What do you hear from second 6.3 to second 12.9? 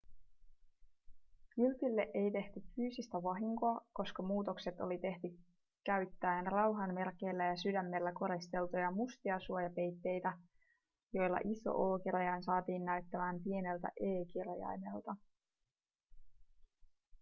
rauhanmerkeillä ja sydämellä koristeltuja mustia suojapeitteitä joilla iso o-kirjain saatiin